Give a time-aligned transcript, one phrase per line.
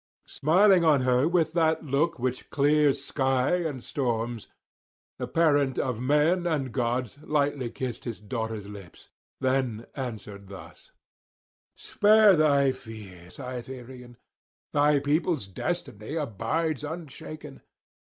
[0.25, 4.47] Smiling on her with that look which clears sky and [255 289]storms,
[5.19, 9.09] the parent of men and gods lightly kissed his daughter's lips;
[9.41, 10.91] then answered thus:
[11.75, 14.17] 'Spare thy fear, Cytherean;
[14.73, 17.61] thy people's destiny abides unshaken.